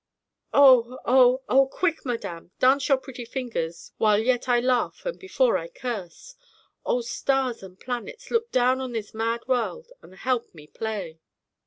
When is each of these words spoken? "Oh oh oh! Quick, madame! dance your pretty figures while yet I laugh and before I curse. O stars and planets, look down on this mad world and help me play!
"Oh 0.51 0.97
oh 1.05 1.43
oh! 1.47 1.67
Quick, 1.67 2.05
madame! 2.05 2.49
dance 2.57 2.89
your 2.89 2.97
pretty 2.97 3.23
figures 3.23 3.91
while 3.99 4.17
yet 4.17 4.49
I 4.49 4.59
laugh 4.59 5.05
and 5.05 5.19
before 5.19 5.59
I 5.59 5.67
curse. 5.67 6.33
O 6.83 7.01
stars 7.01 7.61
and 7.61 7.79
planets, 7.79 8.31
look 8.31 8.51
down 8.51 8.81
on 8.81 8.93
this 8.93 9.13
mad 9.13 9.41
world 9.47 9.91
and 10.01 10.15
help 10.15 10.55
me 10.55 10.65
play! 10.65 11.19